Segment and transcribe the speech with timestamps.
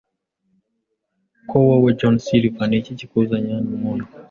[1.49, 2.65] ko wowe, John Silver?
[2.69, 4.05] Ni iki kikuzanye hano, muntu?”